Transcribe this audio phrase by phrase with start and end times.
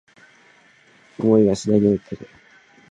[1.19, 2.29] 想いは次第に大きくなる